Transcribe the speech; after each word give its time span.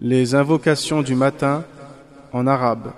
Les 0.00 0.34
invocations 0.34 1.02
du 1.02 1.14
matin 1.14 1.64
en 2.32 2.48
arabe. 2.48 2.90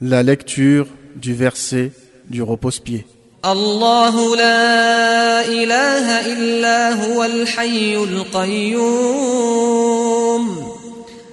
La 0.00 0.24
lecture 0.24 0.88
du 1.14 1.34
verset 1.34 1.92
du 2.28 2.42
repose-pied. 2.42 3.06
الله 3.44 4.36
لا 4.36 5.44
إله 5.46 6.32
إلا 6.32 6.92
هو 6.94 7.24
الحي 7.24 7.96
القيوم 7.96 9.02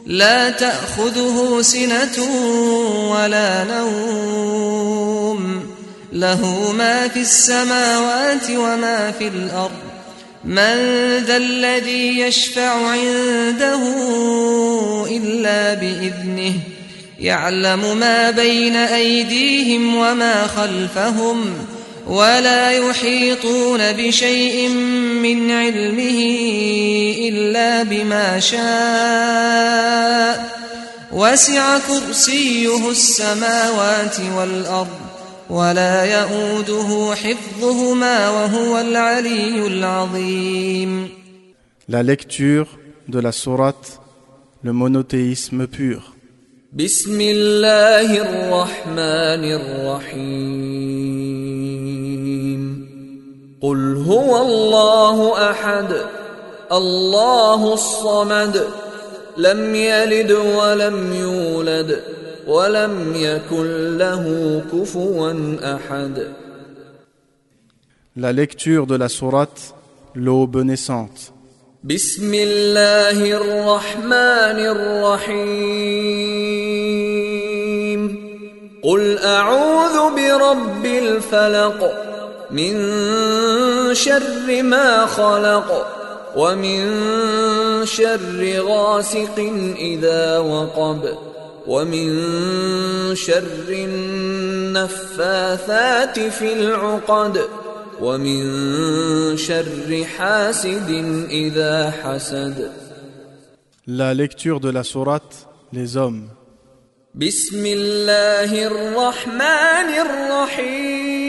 لا 0.05 0.49
تأخذه 0.49 1.61
سنة 1.61 2.17
ولا 3.11 3.63
نوم 3.63 5.39
له 6.13 6.71
ما 6.71 7.07
في 7.07 7.21
السماوات 7.21 8.49
وما 8.49 9.11
في 9.11 9.27
الأرض 9.27 9.88
من 10.49 10.77
ذا 11.25 11.37
الذي 11.37 12.19
يشفع 12.19 12.87
عنده 12.87 13.81
إلا 15.11 15.73
بإذنه 15.73 16.53
يعلم 17.19 17.97
ما 17.97 18.31
بين 18.31 18.75
أيديهم 18.75 19.95
وما 19.95 20.47
خلفهم 20.47 21.53
ولا 22.07 22.71
يحيطون 22.71 23.91
بشيء 23.91 24.69
من 25.21 25.51
علمه 25.51 26.19
إلا 27.29 27.83
بما 27.83 28.39
شاء 28.39 29.79
وسع 31.11 31.79
كرسيه 31.79 32.89
السماوات 32.89 34.15
والأرض 34.37 35.08
ولا 35.49 36.03
يؤوده 36.03 37.15
حفظهما 37.15 38.29
وهو 38.29 38.77
العلي 38.79 39.67
العظيم. 39.67 41.09
La 41.89 42.03
lecture 42.03 42.67
de 43.07 43.19
la 43.19 43.31
sourate 43.31 43.99
Le 44.63 44.73
monothéisme 44.73 45.67
pur. 45.67 46.01
بسم 46.73 47.21
الله 47.21 48.21
الرحمن 48.21 49.43
الرحيم 49.59 50.99
قل 53.61 53.95
هو 54.07 54.41
الله 54.41 55.49
احد 55.51 55.93
الله 56.71 57.73
الصمد 57.73 58.67
لم 59.37 59.75
يلد 59.75 60.31
ولم 60.31 61.13
يولد 61.13 62.03
ولم 62.49 63.13
يكن 63.15 63.97
له 63.97 64.23
كفوا 64.73 65.33
أحد. 65.75 66.33
La 68.17 68.33
lecture 68.33 68.85
de 68.87 68.95
la 68.95 69.07
sourate 69.07 69.73
L'aube 70.15 70.63
naissante. 70.63 71.31
بسم 71.83 72.33
الله 72.33 73.37
الرحمن 73.37 74.59
الرحيم. 74.75 75.59
قل 78.83 79.17
أعوذ 79.17 80.15
برب 80.15 80.85
الفلق 80.85 81.93
من 82.51 82.73
شر 83.93 84.63
ما 84.63 85.05
خلق 85.05 85.87
ومن 86.35 86.79
شر 87.85 88.61
غاسق 88.61 89.39
إذا 89.79 90.37
وقب. 90.37 91.28
ومن 91.67 93.15
شر 93.15 93.69
النفاثات 94.69 96.19
في 96.19 96.53
العقد 96.53 97.41
ومن 98.01 99.37
شر 99.37 100.05
حاسد 100.17 100.89
إذا 101.29 101.91
حسد. 102.03 102.71
La 103.87 104.13
lecture 104.13 104.59
de 104.59 104.69
la 104.69 104.83
sourate 104.83 105.47
Les 105.73 105.97
hommes. 105.97 106.29
بسم 107.15 107.65
الله 107.65 108.67
الرحمن 108.67 109.89
الرحيم 110.05 111.19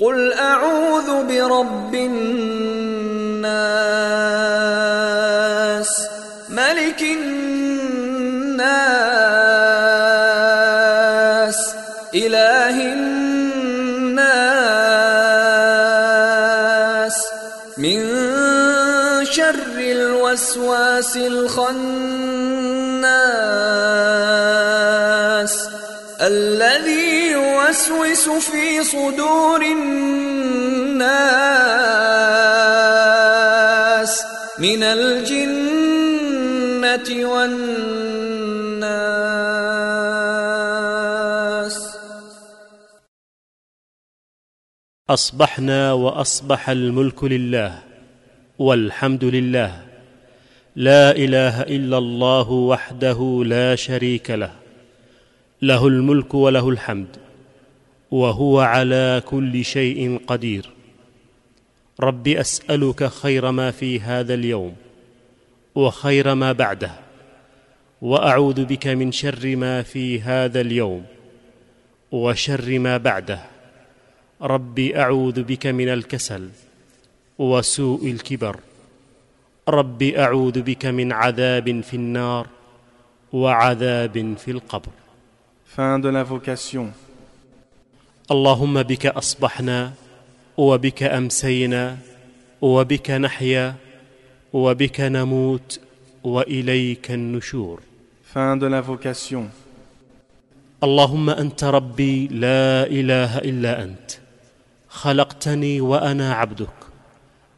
قل 0.00 0.32
اعوذ 0.32 1.26
برب 1.28 1.94
الناس 1.94 2.32
ملك 6.50 7.02
الناس 7.02 7.41
إله 12.14 12.76
الناس. 12.92 13.22
من 17.78 18.00
شر 19.24 19.78
الوسواس 19.78 21.16
الخناس 21.16 21.72
الذي 26.20 27.30
يوسوس 27.30 28.28
في 28.28 28.84
صدور 28.84 29.62
الناس. 29.62 29.82
من 34.58 34.82
الجنة 34.82 35.68
والناس. 37.28 38.21
أصبحنا 45.12 45.92
وأصبح 45.92 46.70
الملك 46.70 47.24
لله 47.24 47.78
والحمد 48.58 49.24
لله. 49.24 49.82
لا 50.76 51.10
إله 51.10 51.62
إلا 51.62 51.98
الله 51.98 52.50
وحده 52.50 53.42
لا 53.46 53.76
شريك 53.76 54.30
له. 54.30 54.52
له 55.62 55.86
الملك 55.88 56.34
وله 56.34 56.68
الحمد 56.68 57.16
وهو 58.10 58.60
على 58.60 59.22
كل 59.26 59.64
شيء 59.64 60.20
قدير. 60.26 60.70
رب 62.00 62.28
أسألك 62.28 63.04
خير 63.04 63.50
ما 63.50 63.70
في 63.70 64.00
هذا 64.00 64.34
اليوم 64.34 64.76
وخير 65.74 66.34
ما 66.34 66.52
بعده 66.52 66.92
وأعوذ 68.02 68.64
بك 68.64 68.86
من 68.86 69.12
شر 69.12 69.56
ما 69.56 69.82
في 69.82 70.20
هذا 70.20 70.60
اليوم 70.60 71.04
وشر 72.12 72.78
ما 72.78 72.96
بعده. 72.96 73.51
رب 74.42 74.78
أعوذ 74.78 75.42
بك 75.42 75.66
من 75.66 75.88
الكسل 75.88 76.48
وسوء 77.38 78.10
الكبر 78.10 78.56
رب 79.68 80.02
أعوذ 80.02 80.62
بك 80.62 80.86
من 80.86 81.12
عذاب 81.12 81.80
في 81.80 81.94
النار 81.96 82.46
وعذاب 83.32 84.34
في 84.38 84.50
القبر 84.50 84.92
Fin 85.76 85.98
de 86.02 86.10
l'invocation. 86.10 86.92
اللهم 88.30 88.82
بك 88.82 89.06
أصبحنا 89.06 89.92
وبك 90.56 91.02
أمسينا 91.02 91.96
وبك 92.62 93.10
نحيا 93.10 93.74
وبك 94.52 95.00
نموت 95.00 95.80
وإليك 96.24 97.10
النشور 97.10 97.80
Fin 98.34 98.56
de 98.60 98.66
l'invocation. 98.68 99.42
اللهم 100.84 101.30
أنت 101.30 101.64
ربي 101.64 102.26
لا 102.26 102.86
إله 102.86 103.38
إلا 103.38 103.82
أنت 103.82 104.21
خلقتني 104.92 105.80
وأنا 105.80 106.34
عبدك 106.34 106.68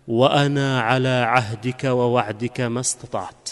وأنا 0.08 0.80
على 0.80 1.08
عهدك 1.08 1.84
ووعدك 1.84 2.60
ما 2.60 2.80
استطعت. 2.80 3.50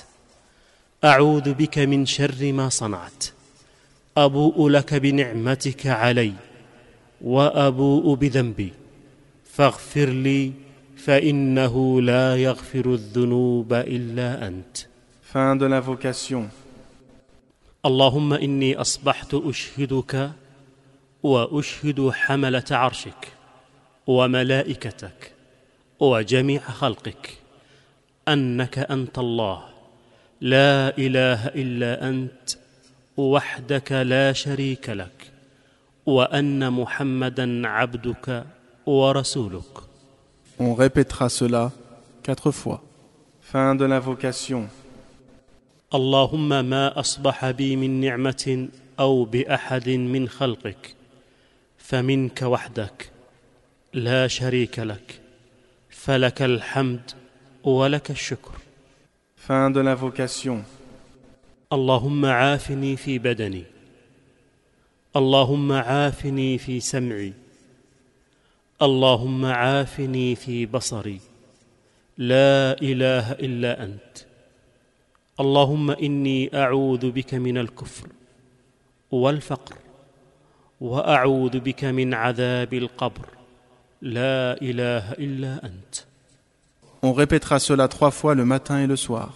أعوذ 1.04 1.54
بك 1.54 1.78
من 1.78 2.06
شر 2.06 2.52
ما 2.52 2.68
صنعت. 2.68 3.24
أبوء 4.16 4.68
لك 4.68 4.94
بنعمتك 4.94 5.86
علي 5.86 6.32
وأبوء 7.20 8.14
بذنبي. 8.14 8.72
فاغفر 9.44 10.08
لي 10.08 10.52
فإنه 10.96 12.00
لا 12.00 12.36
يغفر 12.36 12.94
الذنوب 12.94 13.72
إلا 13.72 14.48
أنت. 14.48 14.76
Fin 15.32 15.56
de 15.56 15.66
l'invocation. 15.66 16.50
اللهم 17.86 18.32
إني 18.32 18.76
أصبحت 18.76 19.34
أشهدك 19.34 20.30
وأشهد 21.22 22.10
حملة 22.10 22.64
عرشك. 22.70 23.41
وملائكتك 24.06 25.32
وجميع 26.00 26.60
خلقك 26.60 27.38
أنك 28.28 28.78
أنت 28.78 29.18
الله 29.18 29.62
لا 30.40 30.98
إله 30.98 31.46
إلا 31.46 32.08
أنت 32.08 32.50
وحدك 33.16 33.92
لا 33.92 34.32
شريك 34.32 34.90
لك 34.90 35.30
وأن 36.06 36.72
محمدا 36.72 37.68
عبدك 37.68 38.44
ورسولك 38.86 39.92
On 40.58 40.74
répétera 40.74 41.28
cela 41.28 41.72
quatre 42.22 42.50
fois. 42.52 42.82
Fin 43.40 43.74
de 43.74 43.84
l'invocation. 43.84 44.68
اللهم 45.94 46.48
ما 46.64 47.00
أصبح 47.00 47.50
بي 47.50 47.76
من 47.76 48.00
نعمة 48.00 48.68
أو 49.00 49.24
بأحد 49.24 49.88
من 49.88 50.28
خلقك 50.28 50.94
فمنك 51.78 52.42
وحدك 52.42 53.11
لا 53.94 54.28
شريك 54.28 54.78
لك. 54.78 55.20
فلك 55.90 56.42
الحمد 56.42 57.10
ولك 57.64 58.10
الشكر. 58.10 58.52
Fin 59.36 59.70
de 59.70 59.82
l'invocation. 59.82 60.64
اللهم 61.72 62.26
عافني 62.26 62.96
في 62.96 63.18
بدني. 63.18 63.64
اللهم 65.16 65.72
عافني 65.72 66.58
في 66.58 66.80
سمعي. 66.80 67.32
اللهم 68.82 69.44
عافني 69.44 70.34
في 70.34 70.66
بصري. 70.66 71.20
لا 72.18 72.76
إله 72.82 73.32
إلا 73.32 73.84
أنت. 73.84 74.18
اللهم 75.40 75.90
إني 75.90 76.50
أعوذ 76.54 77.10
بك 77.10 77.34
من 77.34 77.58
الكفر 77.58 78.08
والفقر 79.10 79.76
وأعوذ 80.80 81.60
بك 81.60 81.84
من 81.84 82.14
عذاب 82.14 82.74
القبر. 82.74 83.41
لا 84.02 84.62
اله 84.62 85.12
الا 85.12 85.64
انت 85.64 85.94
On 87.04 87.12
répétera 87.12 87.58
cela 87.58 87.86
trois 87.88 88.10
fois 88.10 88.34
le 88.34 88.44
matin 88.44 88.78
et 88.82 88.86
le 88.86 88.96
soir. 88.96 89.30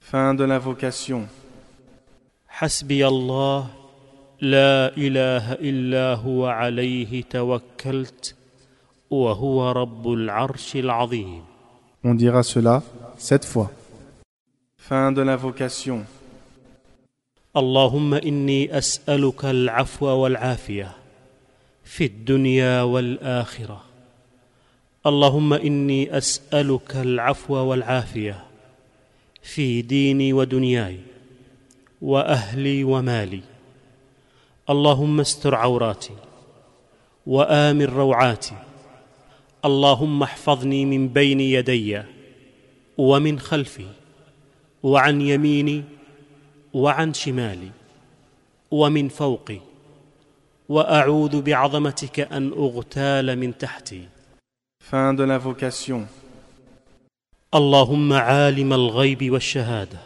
Fin 0.00 0.34
de 0.34 0.44
l'invocation. 0.44 1.28
حسبي 2.48 3.06
الله 3.08 3.66
لا 4.40 4.96
اله 4.96 5.52
الا 5.52 6.14
هو 6.14 6.46
عليه 6.46 7.22
توكلت 7.22 8.34
وهو 9.10 9.70
رب 9.70 10.12
العرش 10.12 10.76
العظيم 10.76 11.42
On 12.04 12.14
dira 12.14 12.42
cela 12.42 12.82
sept 13.18 13.44
fois. 13.44 13.70
Fin 14.76 15.12
de 15.12 15.22
l'invocation. 15.22 16.04
اللهم 17.56 18.14
اني 18.14 18.78
اسالك 18.78 19.44
العفو 19.44 20.06
والعافيه 20.06 20.99
في 21.90 22.04
الدنيا 22.04 22.82
والآخرة. 22.82 23.84
اللهم 25.06 25.52
إني 25.52 26.18
أسألك 26.18 26.96
العفو 26.96 27.54
والعافية 27.54 28.44
في 29.42 29.82
ديني 29.82 30.32
ودنياي 30.32 30.98
وأهلي 32.02 32.84
ومالي. 32.84 33.40
اللهم 34.70 35.20
استر 35.20 35.54
عوراتي 35.54 36.14
وآمن 37.26 37.84
روعاتي. 37.86 38.56
اللهم 39.64 40.22
احفظني 40.22 40.84
من 40.84 41.08
بين 41.08 41.40
يدي 41.40 42.02
ومن 42.98 43.38
خلفي 43.38 43.86
وعن 44.82 45.20
يميني 45.20 45.84
وعن 46.74 47.14
شمالي 47.14 47.70
ومن 48.70 49.08
فوقي. 49.08 49.69
وأعوذ 50.70 51.42
بعظمتك 51.42 52.20
أن 52.20 52.52
أغتال 52.52 53.38
من 53.38 53.58
تحتي. 53.58 54.08
Fin 54.90 55.14
de 55.14 55.26
l'invocation. 55.26 56.06
اللهم 57.54 58.12
عالم 58.12 58.72
الغيب 58.72 59.30
والشهادة 59.30 59.98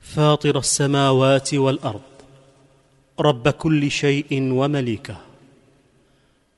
فاطر 0.00 0.58
السماوات 0.58 1.54
والأرض 1.54 2.00
رب 3.20 3.48
كل 3.48 3.90
شيء 3.90 4.26
ومليكه. 4.52 5.16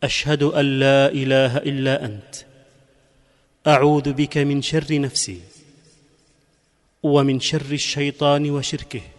أشهد 0.03 0.43
أن 0.43 0.79
لا 0.81 1.13
إله 1.13 1.57
إلا 1.57 2.05
أنت. 2.05 2.35
أعوذ 3.67 4.13
بك 4.13 4.39
من 4.39 4.63
شر 4.63 5.01
نفسي 5.01 5.41
ومن 7.03 7.41
شر 7.41 7.73
الشيطان 7.73 8.51
وشركه. 8.51 9.18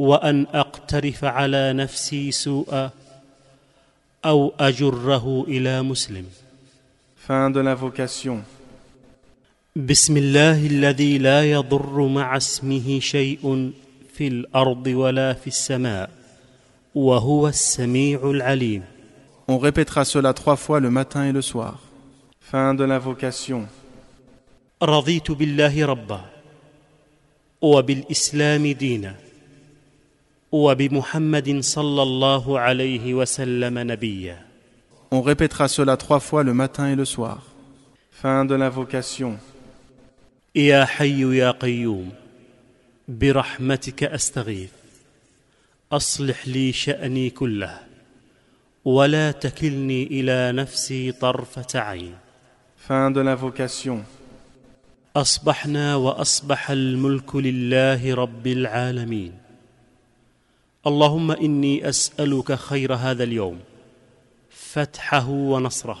وأن 0.00 0.46
أقترف 0.54 1.24
على 1.24 1.72
نفسي 1.72 2.30
سوءا 2.30 2.90
أو 4.24 4.52
أجره 4.60 5.44
إلى 5.48 5.82
مسلم 5.82 6.24
Fin 7.28 7.50
de 7.50 7.60
l'invocation. 7.60 8.42
بسم 9.76 10.16
الله 10.16 10.66
الذي 10.66 11.18
لا 11.18 11.50
يضر 11.50 12.06
مع 12.08 12.36
اسمه 12.36 13.00
شيء 13.00 13.72
في 14.14 14.28
الأرض 14.28 14.86
ولا 14.86 15.32
في 15.32 15.46
السماء 15.46 16.10
وهو 16.94 17.48
السميع 17.48 18.30
العليم 18.30 18.82
On 19.48 19.58
répétera 19.58 20.04
cela 20.04 20.32
trois 20.32 20.56
fois 20.56 20.80
le 20.80 20.90
matin 20.90 21.24
et 21.28 21.32
le 21.32 21.42
soir. 21.42 21.78
Fin 22.40 22.74
de 22.74 22.84
l'invocation. 22.84 23.66
رضيت 24.82 25.30
بالله 25.30 25.86
ربا 25.86 26.20
وبالإسلام 27.62 28.66
دينا 28.66 29.29
وبمحمد 30.52 31.60
صلى 31.60 32.02
الله 32.02 32.58
عليه 32.60 33.14
وسلم 33.14 33.78
نبيا 33.78 34.38
On 35.12 35.22
répétera 35.22 35.66
cela 35.68 35.96
trois 35.96 36.20
fois 36.20 36.44
le 36.44 36.54
matin 36.54 36.86
et 36.92 36.94
le 36.96 37.04
soir. 37.04 37.42
Fin 38.12 38.44
de 38.44 38.54
l'invocation. 38.54 39.38
يا 40.54 40.84
حي 40.84 41.36
يا 41.38 41.50
قيوم 41.50 42.10
برحمتك 43.08 44.04
أستغيث 44.04 44.70
أصلح 45.92 46.48
لي 46.48 46.72
شأني 46.72 47.30
كله 47.30 47.78
ولا 48.84 49.30
تكلني 49.30 50.02
إلى 50.06 50.52
نفسي 50.52 51.12
طرفة 51.12 51.80
عين 51.80 52.14
Fin 52.88 53.10
de 53.10 53.20
l'invocation. 53.20 53.98
أصبحنا 55.16 55.96
وأصبح 55.96 56.70
الملك 56.70 57.36
لله 57.36 58.14
رب 58.14 58.46
العالمين 58.46 59.32
اللهم 60.86 61.30
إني 61.30 61.88
أسألك 61.88 62.52
خير 62.54 62.94
هذا 62.94 63.24
اليوم 63.24 63.58
فتحه 64.50 65.28
ونصره 65.28 65.98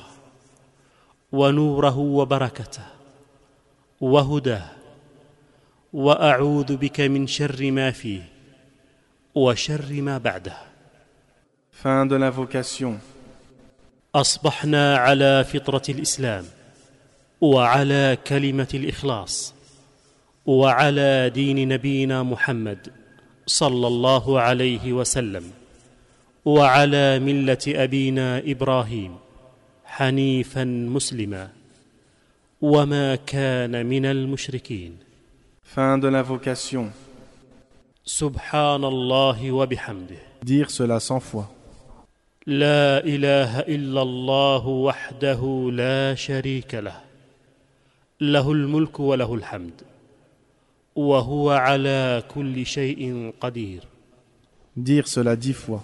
ونوره 1.32 1.98
وبركته 1.98 2.86
وهداه 4.00 4.66
وأعوذ 5.92 6.76
بك 6.76 7.00
من 7.00 7.26
شر 7.26 7.70
ما 7.70 7.90
فيه 7.90 8.22
وشر 9.34 9.92
ما 9.92 10.18
بعده 10.18 10.56
Fin 11.82 12.06
de 12.06 12.16
l'invocation. 12.16 12.98
أصبحنا 14.14 14.96
على 14.96 15.44
فطرة 15.44 15.82
الإسلام 15.88 16.44
وعلى 17.40 18.18
كلمة 18.26 18.68
الإخلاص 18.74 19.54
وعلى 20.46 21.30
دين 21.34 21.68
نبينا 21.68 22.22
محمد 22.22 22.99
صلى 23.46 23.86
الله 23.86 24.40
عليه 24.40 24.92
وسلم 24.92 25.44
وعلى 26.44 27.18
ملة 27.18 27.64
أبينا 27.68 28.38
إبراهيم 28.46 29.16
حنيفا 29.84 30.64
مسلما 30.64 31.48
وما 32.60 33.14
كان 33.16 33.86
من 33.86 34.06
المشركين 34.06 34.96
Fin 35.76 35.98
de 35.98 36.08
l'invocation. 36.10 36.90
سبحان 38.04 38.84
الله 38.84 39.52
وبحمده 39.52 40.18
Dire 40.44 40.68
cela 40.70 40.98
cent 41.00 41.20
fois. 41.20 41.44
لا 42.46 43.04
إله 43.04 43.60
إلا 43.60 44.02
الله 44.02 44.66
وحده 44.66 45.70
لا 45.72 46.14
شريك 46.14 46.74
له 46.74 47.00
له 48.20 48.52
الملك 48.52 49.00
وله 49.00 49.34
الحمد 49.34 49.72
وهو 50.96 51.50
على 51.50 52.22
كل 52.34 52.66
شيء 52.66 53.32
قدير 53.40 53.80
Dire 54.76 55.06
cela 55.08 55.36
dix 55.36 55.52
fois. 55.52 55.82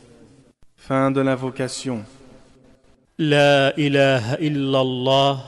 Fin 0.76 1.10
de 1.10 1.20
l'invocation. 1.20 2.04
لا 3.18 3.78
إله 3.78 4.34
إلا 4.34 4.80
الله 4.80 5.44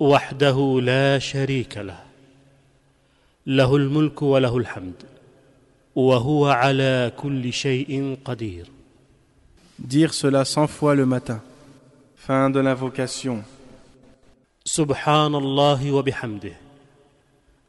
وحده 0.00 0.80
لا 0.82 1.18
شريك 1.18 1.78
له 1.78 1.98
له 3.46 3.76
الملك 3.76 4.22
وله 4.22 4.56
الحمد 4.56 5.02
وهو 5.96 6.46
على 6.46 7.12
كل 7.16 7.52
شيء 7.52 8.16
قدير 8.24 8.66
Dire 9.78 10.12
cela 10.14 10.44
cent 10.44 10.66
fois 10.66 10.94
le 10.94 11.06
matin. 11.06 11.40
Fin 12.16 12.50
de 12.50 12.60
l'invocation. 12.60 13.42
سبحان 14.64 15.34
الله 15.34 15.92
وبحمده 15.92 16.65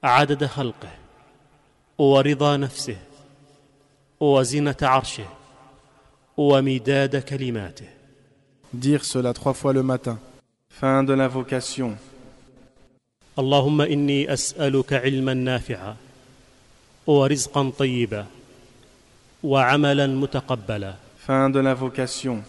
عدد 0.08 0.46
خلقه 0.46 0.90
ورضا 1.98 2.58
نفسه 2.58 2.98
وزنه 4.20 4.76
عرشه 4.82 5.26
ومداد 6.38 7.16
كلماته 7.16 7.86
Dire 8.74 9.06
cela 9.06 9.34
trois 9.34 9.54
fois 9.54 9.72
le 9.74 9.82
matin. 9.82 10.20
Fin 10.70 11.04
de 11.04 11.14
l'invocation. 11.14 11.96
اللهم 13.40 13.82
إني 13.82 14.34
أسألك 14.34 14.94
علما 14.94 15.34
نافعا 15.34 15.96
ورزقا 17.08 17.70
طيبا 17.80 18.26
وعملا 19.44 20.08
متقبلا 20.08 20.94
Fin 21.28 21.50
de 21.50 21.60
l'invocation. 21.60 22.44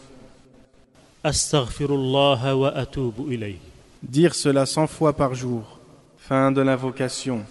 أستغفر 1.26 1.94
الله 1.94 2.54
وأتوب 2.54 3.28
إليه 3.28 3.56
Dire 4.02 4.34
cela 4.34 4.66
cent 4.66 4.86
fois 4.86 5.12
par 5.12 5.34
jour. 5.34 5.77
Fin 6.28 6.52
de 6.52 6.60
l'invocation. 6.60 7.42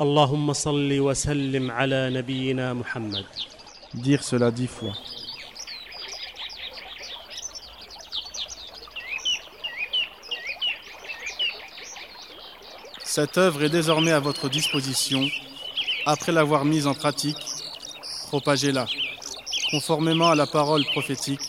Allahumma 0.00 0.54
salli 0.54 0.98
wa 0.98 1.14
sallim 1.14 1.70
ala 1.70 2.10
nabiyyina 2.10 2.74
Muhammad. 2.74 3.24
Dire 3.94 4.24
cela 4.24 4.50
dix 4.50 4.66
fois. 4.66 4.92
Cette 13.04 13.38
œuvre 13.38 13.62
est 13.62 13.68
désormais 13.68 14.10
à 14.10 14.18
votre 14.18 14.48
disposition. 14.48 15.24
Après 16.06 16.32
l'avoir 16.32 16.64
mise 16.64 16.88
en 16.88 16.94
pratique, 16.94 17.38
propagez-la, 18.30 18.86
conformément 19.70 20.30
à 20.30 20.34
la 20.34 20.48
parole 20.48 20.84
prophétique. 20.86 21.46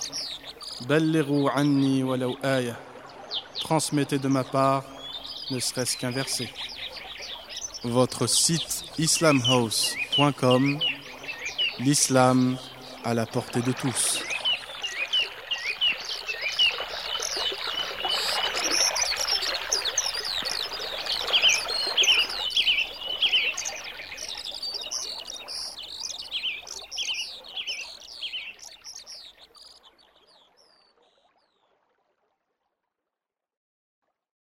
Transmettez 3.64 4.20
de 4.20 4.28
ma 4.28 4.44
part 4.44 4.84
ne 5.52 5.60
serait-ce 5.60 5.98
qu'un 5.98 6.12
verset. 6.12 6.50
Votre 7.84 8.26
site 8.28 8.86
islamhouse.com, 8.98 10.80
l'islam 11.80 12.58
à 13.04 13.14
la 13.14 13.26
portée 13.26 13.62
de 13.62 13.72
tous. 13.72 14.24